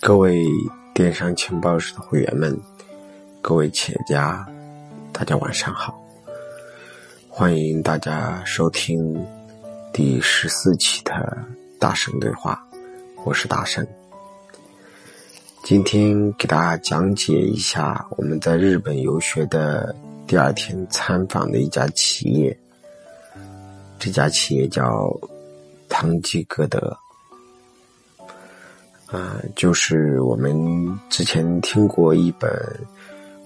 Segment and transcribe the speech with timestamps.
[0.00, 0.42] 各位
[0.94, 2.58] 电商情报室的会员们，
[3.42, 4.48] 各位企业家，
[5.12, 5.94] 大家晚上好！
[7.28, 9.14] 欢迎大家收听
[9.92, 11.38] 第十四期的
[11.78, 12.60] 大神对话，
[13.24, 13.86] 我是大神。
[15.62, 19.94] 今天给大家讲解一下我们在日本游学的
[20.26, 22.58] 第二天参访的一家企业，
[23.98, 25.14] 这家企业叫
[26.00, 26.96] 唐吉诃德。
[29.04, 32.50] 啊，就是我们之前听过一本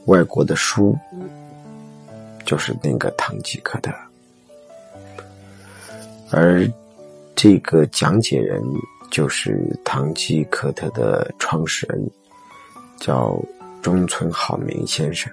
[0.04, 0.96] 外国的书，
[2.46, 3.90] 就是那个《唐吉诃德》，
[6.30, 6.64] 而
[7.34, 8.62] 这个讲解人
[9.10, 12.08] 就是唐吉诃德的创始人，
[13.00, 13.36] 叫
[13.82, 15.32] 中村好明先生。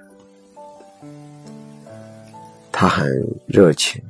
[2.72, 3.06] 他很
[3.46, 4.02] 热情，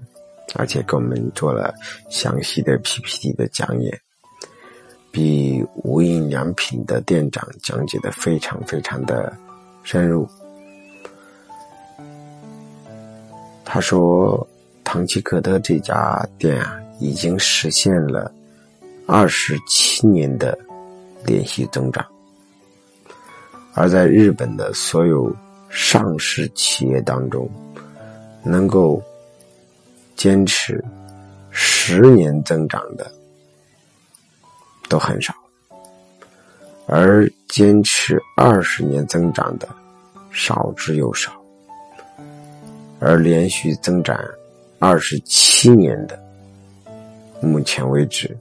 [0.55, 1.75] 而且给我们做了
[2.11, 4.01] 详细的 PPT 的讲演。
[5.11, 9.31] 比无印良品的店长讲解的非常非常的
[9.83, 10.27] 深入。
[13.63, 14.47] 他说，
[14.83, 18.33] 唐吉诃德这家店啊，已经实现了
[19.07, 20.59] 二十七年的
[21.27, 22.05] 连续增长，
[23.75, 25.35] 而在日本的所有
[25.69, 27.49] 上市企业当中，
[28.43, 29.03] 能够
[30.17, 30.85] 坚持
[31.51, 33.11] 十年增长的。
[34.89, 35.33] 都很少，
[36.87, 39.67] 而坚持二十年增长的
[40.31, 41.33] 少之又少，
[43.01, 44.23] 而连续增长
[44.79, 46.23] 二十七年的，
[47.41, 48.37] 目前为止，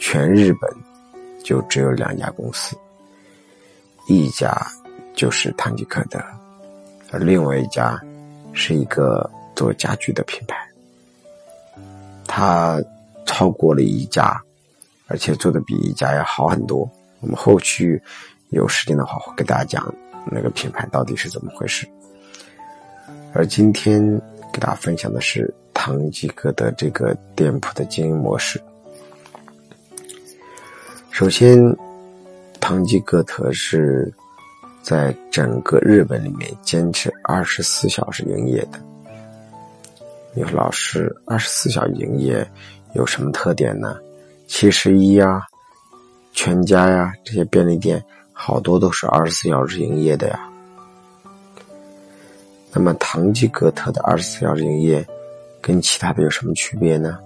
[0.00, 0.68] 全日本
[1.44, 2.76] 就只有两家公司，
[4.08, 4.52] 一家
[5.14, 6.18] 就是唐吉诃德，
[7.12, 7.96] 而另外一家
[8.52, 10.56] 是一个做家具的品牌，
[12.34, 12.80] 它
[13.26, 14.40] 超过了一家。
[15.08, 16.90] 而且做的比一家要好很多。
[17.20, 18.00] 我们后续
[18.48, 19.94] 有时间的话，会给大家讲
[20.30, 21.86] 那个品牌到底是怎么回事。
[23.34, 24.00] 而今天
[24.50, 28.58] 给大家分享的是唐吉诃德这个店铺的经营模式。
[31.10, 31.58] 首先，
[32.58, 34.10] 唐吉诃德是
[34.80, 38.91] 在整个日本里面坚持二十四小时营业的。
[40.34, 42.46] 你说老师，二十四小时营业
[42.94, 43.98] 有什么特点呢？
[44.46, 45.42] 七十一呀，
[46.32, 50.48] 全家呀，这些便利店好多都是二十四小时营业的呀。
[52.72, 55.06] 那么，唐吉诃德的二十四小时营业
[55.60, 57.18] 跟其他的有什么区别呢？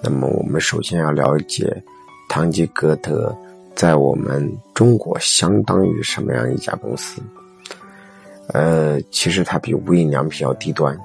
[0.00, 1.82] 那么，我们首先要了解
[2.28, 3.36] 唐吉诃德
[3.74, 7.20] 在我们中国相当于什么样一家公司？
[8.50, 10.96] 呃，其实它比无印良品要低端。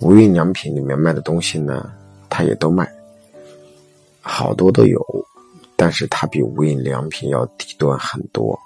[0.00, 1.90] 无印良品里面卖的东西呢，
[2.28, 2.86] 它也都卖。
[4.20, 5.00] 好多都有，
[5.76, 8.58] 但是它比无印良品要低端很多，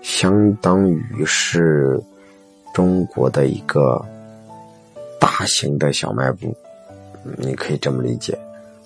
[0.00, 2.00] 相当于是
[2.72, 4.00] 中国的一个
[5.18, 6.56] 大型的小卖部，
[7.36, 8.38] 你可以这么理解。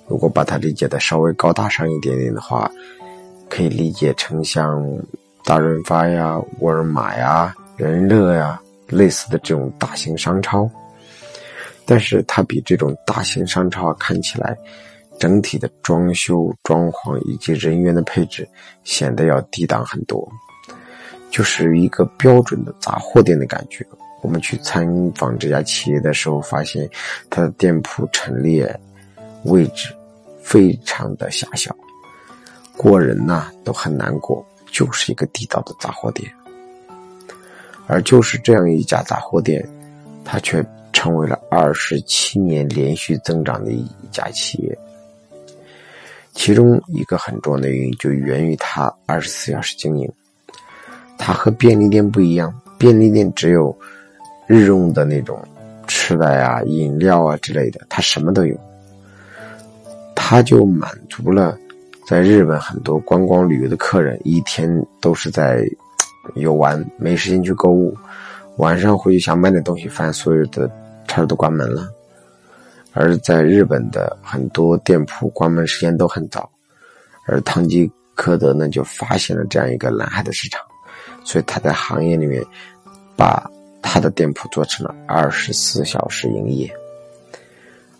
[0.08, 2.70] 如果把它理解的稍微高大上一点点的话，
[3.48, 4.82] 可以理解成像
[5.44, 10.68] 大润发呀、沃尔玛呀、人人乐呀类似的这种大型商超，
[11.86, 14.56] 但是它比这种大型商超看起来。
[15.16, 18.46] 整体的装修、装潢以及人员的配置
[18.82, 20.28] 显得要低档很多，
[21.30, 23.86] 就是一个标准的杂货店的感觉。
[24.22, 26.90] 我们去参访这家企业的时候，发现
[27.30, 28.68] 它的店铺陈列
[29.44, 29.94] 位置
[30.42, 31.74] 非常的狭小，
[32.76, 36.28] 过人呐都很难过，就是一个地道的杂货店。
[37.86, 39.64] 而就是这样一家杂货店，
[40.24, 40.60] 它却
[40.94, 44.78] 成为了二十七年连续增长的一家企业。
[46.32, 50.10] 其中一个很重要的原因就源于它二十四小时经营。
[51.18, 53.76] 它和便利店不一样，便利店只有
[54.46, 55.38] 日用的那种
[55.86, 58.56] 吃的呀、饮料啊之类的，它什么都有。
[60.14, 61.56] 它就满足了
[62.06, 64.68] 在日本很多观光旅游的客人，一天
[65.00, 65.64] 都是在
[66.34, 67.94] 游玩，没时间去购物，
[68.56, 70.68] 晚上回去想买点东西，发现所有的
[71.06, 71.88] 店都关门了。
[72.92, 76.48] 而在日本的很多店铺关门时间都很早，
[77.26, 80.62] 而唐吉诃德呢就发现了这样一个蓝海的市场，
[81.24, 82.40] 所以他在行业里面
[83.16, 83.50] 把
[83.82, 86.72] 他的店铺做成了二十四小时营业，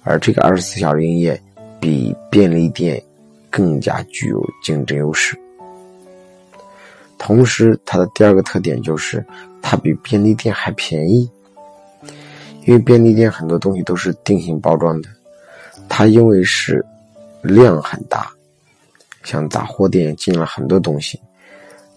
[0.05, 1.43] 而这个二十四小时营业
[1.81, 3.03] 比便利店
[3.51, 5.37] 更加具有竞争优势。
[7.19, 9.27] 同时，它的第二个特点就是
[9.61, 11.29] 它比便利店还便宜。
[12.67, 15.09] 因为便利店很多东西都是定型包装的，
[15.89, 16.85] 它因为是
[17.43, 18.31] 量很大，
[19.23, 21.21] 像杂货店进了很多东西，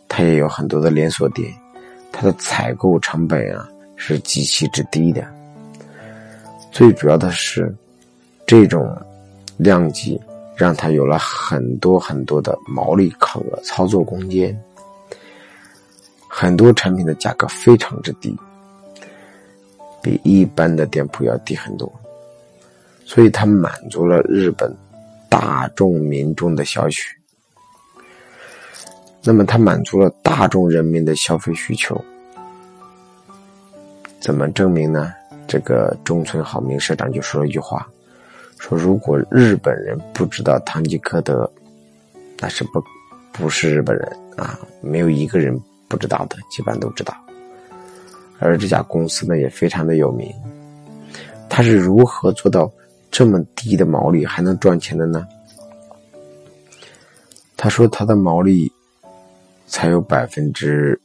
[0.09, 1.49] 它也有很多的连锁店，
[2.11, 5.25] 它的采购成本啊是极其之低的。
[6.69, 7.73] 最主要的是，
[8.45, 8.95] 这种
[9.55, 10.19] 量级
[10.55, 14.55] 让它有了很多很多的毛利考额、操作空间，
[16.27, 18.37] 很多产品的价格非常之低，
[20.01, 21.91] 比一般的店铺要低很多，
[23.05, 24.73] 所以它满足了日本
[25.29, 27.15] 大众民众的消需。
[29.23, 32.01] 那么，它满足了大众人民的消费需求，
[34.21, 35.13] 怎么证明呢？
[35.47, 37.87] 这个中村好明社长就说了一句话，
[38.57, 41.49] 说如果日本人不知道唐吉诃德，
[42.39, 42.81] 那是不
[43.33, 45.57] 不是日本人啊，没有一个人
[45.89, 47.13] 不知道的，基本上都知道。
[48.39, 50.33] 而这家公司呢也非常的有名，
[51.49, 52.71] 他是如何做到
[53.09, 55.27] 这么低的毛利还能赚钱的呢？
[57.55, 58.71] 他说他的毛利
[59.65, 60.99] 才有百分之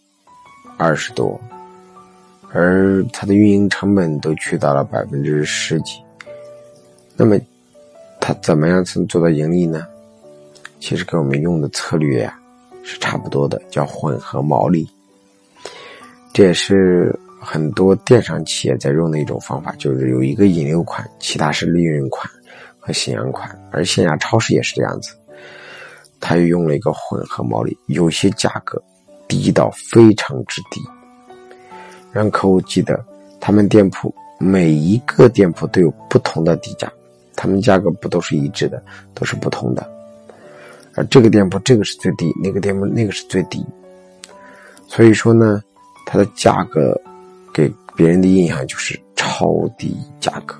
[0.77, 1.41] 二十多。
[2.55, 5.97] 而他的运营成本都去到了百分之十几，
[7.17, 7.39] 那么
[8.21, 9.87] 他怎么样才能做到盈利呢？
[10.79, 12.39] 其实跟我们用的策略呀
[12.85, 14.87] 是差不多的，叫混合毛利。
[16.35, 22.31] 这也是很多电商企业在用的一种方法，就是有一个引流款，其他是利润款
[22.79, 23.51] 和信仰款。
[23.73, 25.15] 而线下超市也是这样子，
[26.21, 28.81] 它又用了一个混合毛利，有些价格
[29.27, 30.81] 低到非常之低。
[32.13, 33.05] 让客户记得，
[33.41, 36.91] 他们店铺每一个店铺都有不同的底价，
[37.35, 38.83] 他们价格不都是一致的，
[39.15, 39.91] 都是不同的。
[40.95, 43.65] 而这个店铺这个是最低，那个店铺那个是最低。
[44.87, 45.61] 所以说呢，
[46.05, 47.01] 它的价格
[47.53, 50.57] 给别人的印象就是超低价格。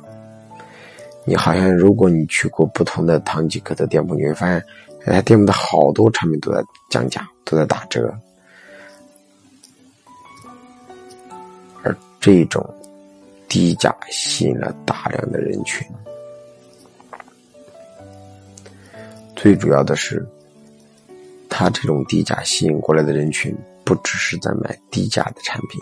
[1.25, 4.65] 你好像如果你去过不同的唐吉诃德店铺，你会发现，
[5.05, 8.13] 他店铺的好多产品都在降价，都在打折。
[11.83, 12.65] 而这种
[13.49, 15.87] 低价吸引了大量的人群，
[19.37, 20.27] 最主要的是，
[21.49, 25.81] 他这种低价吸引过来的人群，不只是在买低价的产品，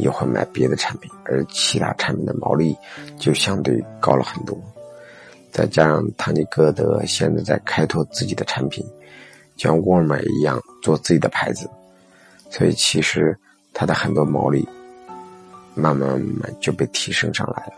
[0.00, 2.76] 也会买别的产品，而其他产品的毛利
[3.18, 4.58] 就相对高了很多。
[5.52, 8.84] 再加上唐吉诃德现在在开拓自己的产品，
[9.56, 11.68] 像沃尔玛一样做自己的牌子，
[12.50, 13.36] 所以其实
[13.72, 14.68] 它的很多毛利。
[15.72, 17.72] 慢慢慢慢就被提升上来了。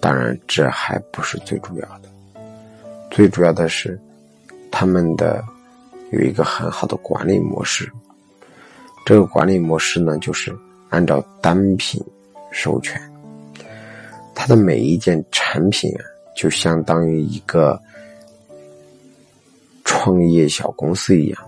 [0.00, 2.08] 当然，这还不是最主要的，
[3.10, 4.00] 最主要的是
[4.70, 5.44] 他们的
[6.12, 7.90] 有一个很好的管理模式。
[9.04, 10.54] 这个管理模式呢，就是
[10.88, 12.02] 按照单品
[12.50, 13.00] 授权，
[14.34, 16.02] 它的每一件产品啊，
[16.34, 17.78] 就相当于一个
[19.84, 21.38] 创业小公司一样。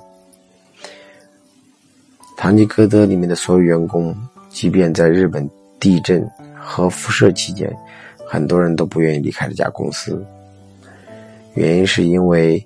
[2.36, 4.14] 唐吉诃德里面的所有员工，
[4.50, 5.48] 即便在日本
[5.80, 6.22] 地震
[6.54, 7.74] 和辐射期间，
[8.26, 10.22] 很多人都不愿意离开这家公司。
[11.54, 12.64] 原因是因为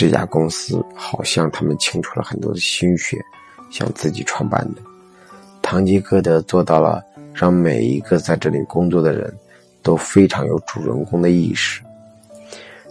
[0.00, 3.18] 这家公司好像他们倾出了很多的心血，
[3.70, 4.80] 想自己创办的。
[5.60, 7.04] 唐吉诃德做到了，
[7.34, 9.30] 让每一个在这里工作的人
[9.82, 11.82] 都非常有主人公的意识，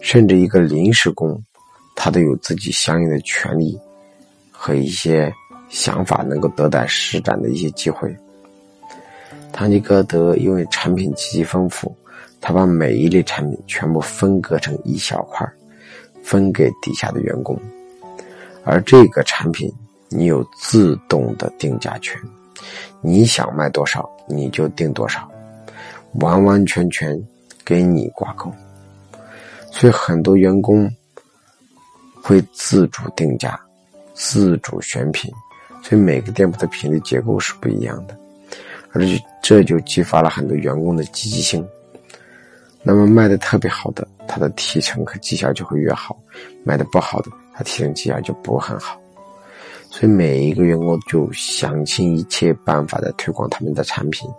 [0.02, 1.44] 甚至一个临时工，
[1.96, 3.76] 他都有自己相应的权利。
[4.52, 5.34] 和一些
[5.68, 8.16] 想法能够得到施展的一些机会。
[9.52, 11.96] 唐吉诃德因为产品极其丰富，
[12.40, 15.50] 他把每一类产品全部分割成一小块，
[16.24, 17.60] 分给底下的员工。
[18.64, 19.72] 而这个产品，
[20.10, 22.20] 你有自动的定价权，
[23.02, 25.30] 你想卖多少你就定多少，
[26.16, 27.20] 完完全全
[27.64, 28.52] 给你挂钩。
[29.72, 30.90] 所以很多员工
[32.22, 33.60] 会自主定价。
[34.22, 35.34] 自主选品，
[35.82, 38.20] 所以每个店铺的品类结构是不一样的，
[38.92, 41.66] 而且这就激发了很多员工的积极性。
[42.84, 46.16] 那么卖的特别好的，他的提成和绩效就会越好；
[46.64, 49.00] 卖的不好的，他提成绩效就不很好。
[49.90, 54.30] 所以每一个员工就想尽一切办法的推广他们的产品，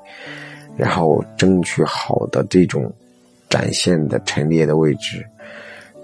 [0.77, 2.93] 然后争取好的这种
[3.49, 5.25] 展现的陈列的位置，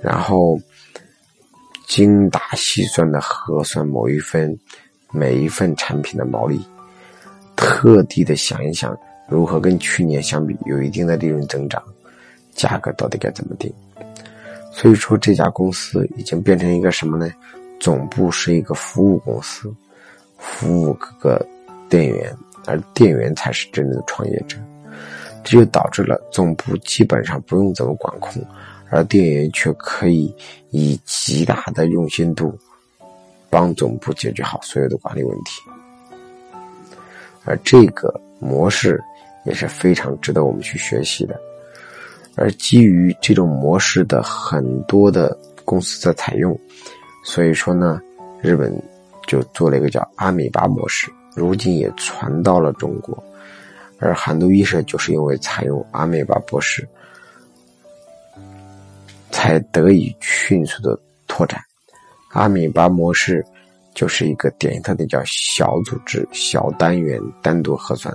[0.03, 0.59] 然后。
[1.89, 4.59] 精打细算的核算某一份、
[5.13, 6.61] 每一份产品的毛利，
[7.55, 8.95] 特地的想一想
[9.29, 11.81] 如何跟去年相比有一定的利润增长，
[12.57, 13.73] 价格到底该怎么定？
[14.73, 17.31] 所以说这家公司已经变成一个什么呢？
[17.79, 19.73] 总部是一个服务公司，
[20.39, 21.47] 服务各个
[21.89, 22.35] 店员，
[22.67, 24.57] 而店员才是真正的创业者。
[25.45, 28.43] 这就导致了总部基本上不用怎么管控，
[28.91, 30.35] 而店员却可以
[30.71, 32.59] 以极大的用心度
[33.49, 35.63] 帮总部解决好所有的管理问题。
[37.45, 39.01] 而这个模式
[39.45, 41.41] 也是非常值得我们去学习的。
[42.37, 46.57] 而基于这种模式的很多的公司在采用，
[47.25, 48.01] 所以说呢，
[48.43, 48.71] 日本
[49.27, 53.17] 就做了一个叫阿米巴模式，如今也传到了中国。
[53.99, 56.87] 而韩都衣舍就是因为采用阿米巴模式，
[59.31, 61.59] 才得以迅速的拓展。
[62.33, 63.43] 阿米巴模式
[63.95, 68.15] 就是一个典型特点，叫小组织、小单元单独核算，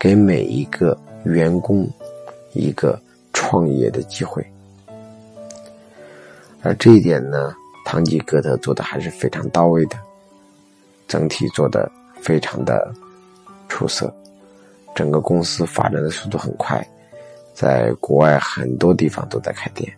[0.00, 1.86] 给每一个员工。
[2.58, 3.00] 一个
[3.32, 4.44] 创业的机会，
[6.62, 9.96] 而这一点呢，唐吉诃德做的还是非常到位的，
[11.06, 12.92] 整体做的非常的
[13.68, 14.12] 出色，
[14.94, 16.84] 整个公司发展的速度很快，
[17.54, 19.90] 在国外很多地方都在开店。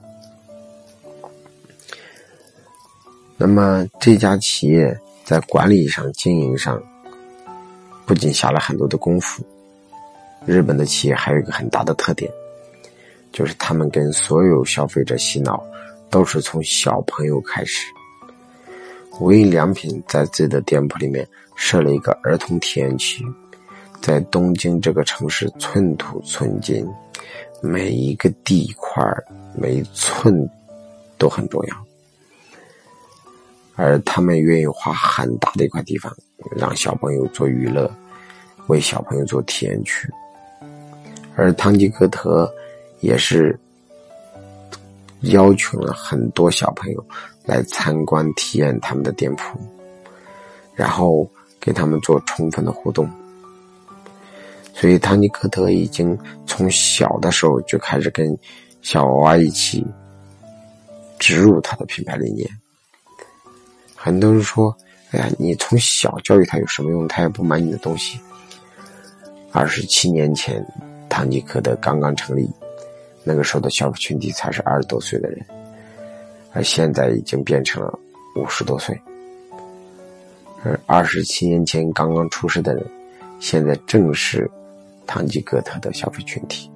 [3.38, 6.80] 那么这家企业在管理上、经营上，
[8.04, 9.42] 不仅下了很多的功夫，
[10.44, 12.30] 日本的企业还有一个很大的特点。
[13.32, 15.62] 就是他们跟所有消费者洗脑，
[16.10, 17.87] 都是从小朋友开始。
[19.20, 23.25] 无印良品在自己的店铺里面设了一个儿童体验区，
[24.00, 26.87] 在东京这个城市寸土寸金，
[27.62, 29.04] 每一个地块
[29.54, 30.49] 每一寸
[31.18, 31.76] 都很重要，
[33.76, 36.12] 而他们愿意花很大的一块地方
[36.56, 37.90] 让小朋友做娱乐，
[38.66, 40.08] 为小朋友做体验区，
[41.37, 42.52] 而唐吉诃德。
[43.00, 43.59] 也是
[45.23, 47.07] 邀请了很多小朋友
[47.45, 49.59] 来参观体验他们的店铺，
[50.75, 51.28] 然后
[51.59, 53.09] 给他们做充分的互动。
[54.73, 58.35] 所以，唐吉诃德已经从小的时候就开始跟
[58.80, 59.87] 小娃娃一起
[61.19, 62.49] 植入他的品牌理念。
[63.95, 64.75] 很多人说
[65.12, 67.07] ：“哎呀，你从小教育他有什么用？
[67.07, 68.19] 他也不买你的东西。”
[69.52, 70.64] 二十七年前，
[71.11, 72.49] 唐吉诃德刚刚成立。
[73.30, 75.46] 那个时候的消费群体才是二十多岁的人，
[76.52, 77.96] 而现在已经变成了
[78.34, 79.00] 五十多岁。
[80.64, 82.84] 而二十七年前刚刚出世的人，
[83.38, 84.50] 现在正是
[85.06, 86.68] 堂吉诃德的消费群体。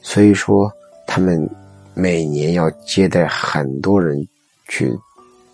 [0.00, 0.68] 所以说，
[1.06, 1.48] 他们
[1.94, 4.26] 每年要接待很多人
[4.66, 4.92] 去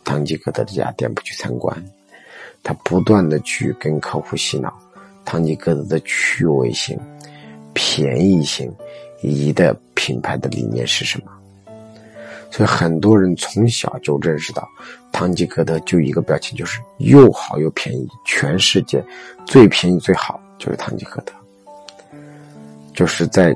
[0.05, 1.85] 堂吉诃德这家店铺去参观，
[2.63, 4.73] 他不断的去跟客户洗脑
[5.27, 6.99] 堂吉诃德的趣味性、
[7.79, 8.69] 便宜型。
[9.21, 11.33] 一的品牌的理念是什么？
[12.53, 14.69] 所以很多人从小就认识到，
[15.11, 19.05] 唐吉诃德就一个标签，就是又好又便宜，全世界
[19.45, 21.33] 最便宜最好就是唐吉诃德。
[22.95, 23.53] 就是在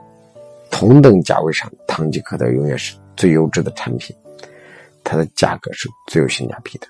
[0.69, 4.14] 同等价位上，唐吉诃德永远是最优质的产品，
[5.05, 6.88] 它的价格是最有性价比的。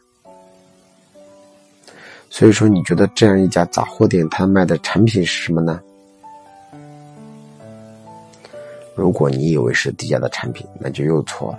[2.30, 5.78] 所以说，你觉得这样一家杂货店，它卖的产品是什么呢？
[8.94, 11.58] 如果你以为是低价的产品，那就又错了。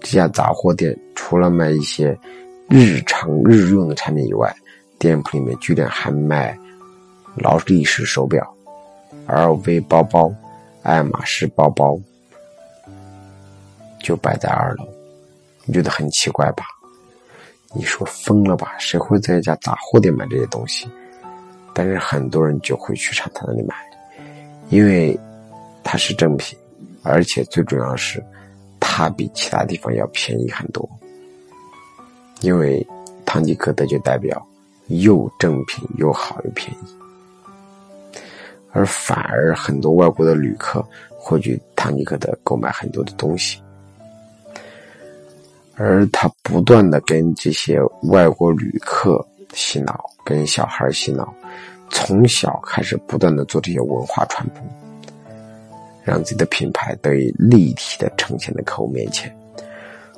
[0.00, 2.16] 这家杂货店除了卖一些
[2.68, 4.54] 日常日用的产品以外，
[4.98, 6.56] 店铺里面居然还卖
[7.36, 8.48] 劳力士手表、
[9.28, 10.32] LV 包包、
[10.82, 11.98] 爱马仕包包，
[14.00, 14.86] 就摆在二楼。
[15.64, 16.64] 你觉得很奇怪吧？
[17.74, 18.74] 你说疯了吧？
[18.78, 20.88] 谁会在一家杂货店买这些东西？
[21.74, 23.74] 但是很多人就会去上他那里买，
[24.68, 25.18] 因为。
[25.90, 26.58] 它是正品，
[27.02, 28.22] 而且最重要是，
[28.78, 30.86] 它比其他地方要便宜很多。
[32.42, 32.86] 因为
[33.24, 34.46] 堂吉诃德就代表
[34.88, 38.20] 又正品又好又便宜，
[38.70, 43.58] 而反而很多外国的旅客会去堂吉诃德购买很多的东西，
[45.74, 51.32] 而他不断的跟这些外国旅客洗脑，跟小孩洗脑，
[51.88, 54.62] 从小开始不断的做这些文化传播。
[56.08, 59.34] 让自己的品牌得以立体的呈现在客户面前。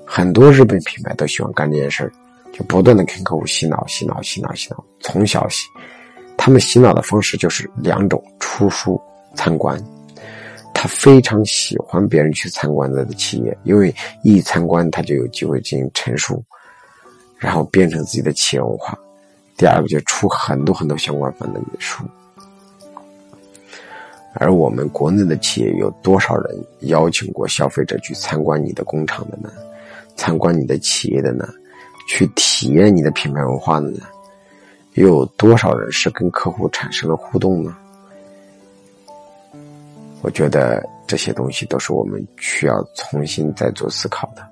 [0.07, 2.13] 很多日本品牌都喜欢干这件事儿，
[2.53, 5.67] 就不断的跟客户洗脑、洗脑、洗脑、洗脑，从小洗。
[6.37, 9.01] 他们洗脑的方式就是两种：出书、
[9.35, 9.79] 参观。
[10.73, 16.43] 他非常喜欢别人去参观他的企业，因为一参观他就有机会进行陈述，
[17.37, 18.99] 然后变成自己的企业文化。
[19.57, 22.03] 第二个就出很多很多相关方面的书。
[24.35, 29.51] 而我们国内的企业有多少人邀请过消费者去参观你的工厂的呢？
[30.17, 31.49] 参观你的企业的呢？
[32.09, 34.07] 去体验你的品牌文化的呢？
[34.95, 37.77] 又有多少人是跟客户产生了互动呢？
[40.23, 44.47] 我觉得这些东西都是我们需要重新再做思考的。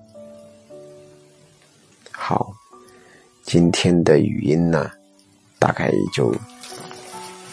[2.11, 2.52] 好，
[3.42, 4.90] 今天的语音呢，
[5.58, 6.35] 大概也就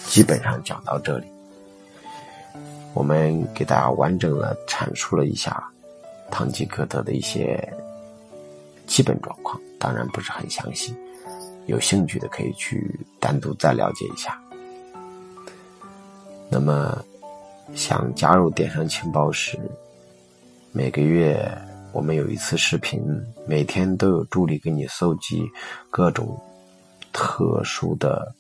[0.08, 1.35] 基本上讲到这里。
[2.96, 5.62] 我们给大家完整的阐述了一下
[6.32, 7.62] 堂吉诃德的一些
[8.88, 10.96] 基本状况，当然不是很详细。
[11.66, 14.40] 有兴趣的可以去单独再了解一下。
[16.50, 16.98] 那么，
[17.74, 19.60] 想加入电商情报时，
[20.72, 21.46] 每个月
[21.92, 23.04] 我们有一次视频，
[23.46, 25.44] 每天都有助理给你搜集
[25.90, 26.40] 各种
[27.12, 28.34] 特殊的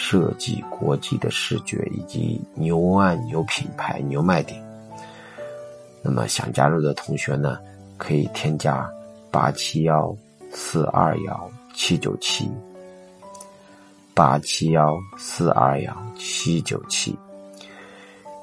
[0.00, 4.62] 设计、国际的视觉以及牛案、牛品牌、牛卖点。
[6.00, 7.58] 那么，想加入的同学呢，
[7.96, 8.88] 可以添加
[9.30, 10.16] 八七幺
[10.52, 11.50] 四二幺。
[11.74, 12.50] 七九七
[14.12, 17.16] 八七幺四二幺七九七，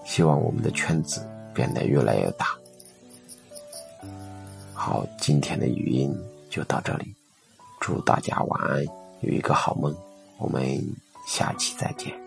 [0.06, 2.46] 希望我们的圈子变得越来越大。
[4.74, 6.16] 好，今天的语音
[6.50, 7.14] 就到这里，
[7.82, 8.86] 祝大家晚安，
[9.20, 9.94] 有一个好梦，
[10.38, 10.64] 我们
[11.26, 12.25] 下期再见。